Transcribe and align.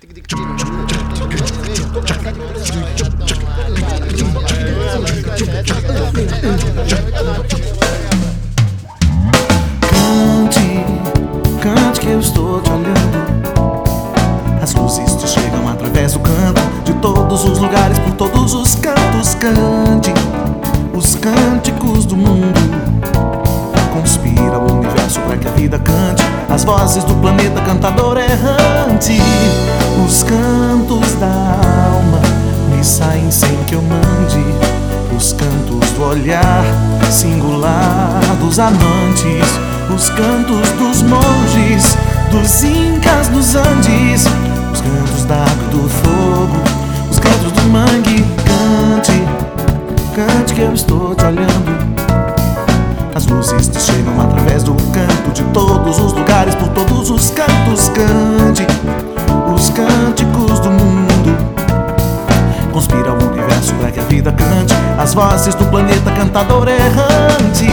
Cante, 0.00 0.16
cante 11.60 12.00
que 12.00 12.06
eu 12.06 12.18
estou 12.18 12.62
te 12.62 12.70
olhando. 12.70 12.94
As 14.62 14.72
luzes 14.72 15.16
te 15.16 15.28
chegam 15.28 15.68
através 15.68 16.14
do 16.14 16.20
canto 16.20 16.62
de 16.82 16.94
todos 16.94 17.44
os 17.44 17.58
lugares, 17.58 17.98
por 17.98 18.12
todos 18.12 18.54
os 18.54 18.74
cantos. 18.76 19.34
Cante 19.34 20.14
os 20.94 21.14
cânticos 21.14 22.06
do 22.06 22.16
mundo. 22.16 22.89
Universo 25.10 25.20
para 25.22 25.36
que 25.36 25.48
a 25.48 25.50
vida 25.52 25.78
cante 25.78 26.22
as 26.48 26.64
vozes 26.64 27.02
do 27.04 27.14
planeta 27.16 27.60
cantador 27.62 28.16
errante. 28.18 29.20
Os 30.06 30.22
cantos 30.22 31.14
da 31.14 31.26
alma 31.26 32.20
me 32.70 32.84
saem 32.84 33.30
sem 33.30 33.56
que 33.66 33.74
eu 33.74 33.82
mande. 33.82 34.44
Os 35.16 35.32
cantos 35.32 35.90
do 35.92 36.04
olhar 36.04 36.64
singular 37.10 38.20
dos 38.38 38.58
amantes. 38.58 39.58
Os 39.94 40.08
cantos 40.10 40.68
dos 40.78 41.02
monges, 41.02 41.96
dos 42.30 42.62
incas 42.62 43.28
dos 43.28 43.56
Andes. 43.56 44.26
Os 44.72 44.80
cantos 44.80 45.24
da 45.24 45.36
água 45.36 45.68
do 45.72 45.88
fogo. 45.88 46.56
Os 47.10 47.18
cantos 47.18 47.52
do 47.52 47.62
mangue. 47.68 48.24
Cante, 48.44 49.24
cante 50.14 50.54
que 50.54 50.60
eu 50.60 50.72
estou 50.72 51.14
te 51.14 51.24
olhando. 51.24 52.19
As 53.12 53.26
luzes 53.26 53.68
te 53.68 53.80
chegam 53.80 54.20
através 54.20 54.62
do 54.62 54.72
canto 54.92 55.32
de 55.32 55.42
todos 55.52 55.98
os 55.98 56.12
lugares, 56.12 56.54
por 56.54 56.68
todos 56.68 57.10
os 57.10 57.30
cantos. 57.30 57.88
Cante 57.88 58.66
os 59.52 59.68
cânticos 59.70 60.60
do 60.60 60.70
mundo. 60.70 61.36
Conspira 62.72 63.12
o 63.12 63.26
universo 63.26 63.74
para 63.74 63.90
que 63.90 63.98
a 63.98 64.04
vida 64.04 64.32
cante 64.32 64.74
as 64.96 65.12
vozes 65.12 65.54
do 65.56 65.66
planeta 65.66 66.10
cantador 66.12 66.68
errante. 66.68 67.68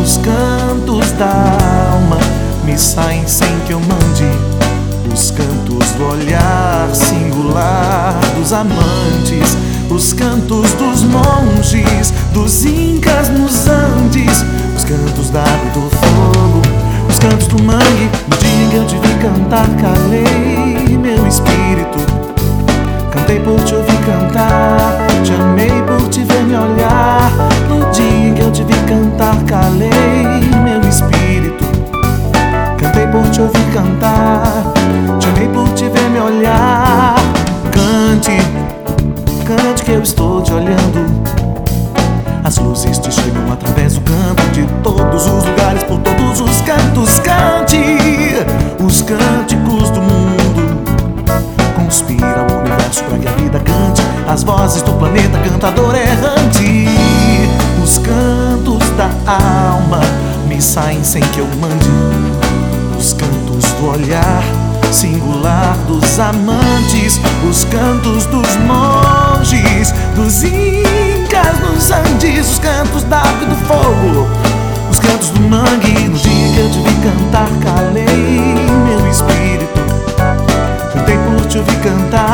Os 0.00 0.16
cantos 0.16 1.12
da 1.12 1.30
alma 1.92 2.18
me 2.64 2.76
saem 2.76 3.26
sem 3.28 3.60
que 3.66 3.72
eu 3.72 3.80
mande. 3.80 4.26
Os 5.12 5.30
cantos 5.30 5.90
do 5.92 6.04
olhar 6.04 6.88
singular 6.92 8.18
dos 8.36 8.52
amantes, 8.52 9.56
os 9.88 10.12
cantos 10.12 10.72
dos 10.72 11.02
monges, 11.04 12.12
dos 12.32 12.64
incas 12.64 12.97
cantar, 19.48 19.66
calei 19.80 20.98
meu 20.98 21.26
espírito. 21.26 21.98
Cantei 23.10 23.40
por 23.40 23.58
te 23.62 23.74
ouvir 23.74 23.98
cantar, 24.04 25.06
te 25.24 25.32
amei 25.32 25.82
por 25.86 26.06
te 26.08 26.22
ver 26.24 26.44
me 26.44 26.54
olhar. 26.54 27.30
No 27.68 27.90
dia 27.90 28.28
em 28.28 28.34
que 28.34 28.42
eu 28.42 28.52
te 28.52 28.62
vi 28.62 28.74
cantar, 28.86 29.36
calei 29.46 29.90
meu 30.62 30.80
espírito. 30.86 31.64
Cantei 32.76 33.06
por 33.06 33.22
te 33.30 33.40
ouvir 33.40 33.64
cantar, 33.72 34.64
te 35.18 35.28
amei 35.28 35.48
por 35.48 35.68
te 35.70 35.88
ver 35.88 36.10
me 36.10 36.20
olhar. 36.20 37.14
Cante, 37.72 38.36
cante 39.46 39.82
que 39.82 39.92
eu 39.92 40.02
estou 40.02 40.42
te 40.42 40.52
olhando. 40.52 41.07
Vozes 54.48 54.80
do 54.80 54.94
planeta 54.94 55.38
cantador 55.40 55.94
errante. 55.94 56.88
Os 57.84 57.98
cantos 57.98 58.88
da 58.96 59.10
alma 59.30 60.00
me 60.46 60.62
saem 60.62 61.04
sem 61.04 61.20
que 61.20 61.40
eu 61.40 61.46
mande. 61.60 61.90
Os 62.98 63.12
cantos 63.12 63.70
do 63.72 63.90
olhar 63.90 64.42
singular 64.90 65.76
dos 65.86 66.18
amantes, 66.18 67.20
os 67.46 67.64
cantos 67.64 68.24
dos 68.24 68.56
monges, 68.64 69.92
dos 70.16 70.42
incas 70.42 71.60
nos 71.60 71.90
Andes, 71.90 72.52
os 72.52 72.58
cantos 72.58 73.02
da 73.02 73.18
água 73.18 73.42
e 73.42 73.46
do 73.46 73.56
fogo, 73.66 74.26
os 74.90 74.98
cantos 74.98 75.28
do 75.28 75.40
mangue. 75.42 76.08
No 76.08 76.16
dia 76.16 76.54
que 76.54 76.60
eu 76.60 76.70
te 76.70 76.78
vi 76.78 76.94
cantar, 77.02 77.50
calei 77.62 78.54
meu 78.86 79.10
espírito. 79.10 79.78
Cantei 80.94 81.18
por 81.18 81.46
te 81.46 81.58
ouvir 81.58 81.76
cantar, 81.80 82.27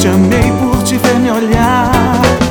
Te 0.00 0.08
amei 0.08 0.52
por 0.60 0.82
te 0.84 0.98
ver 0.98 1.18
me 1.18 1.30
olhar. 1.30 2.47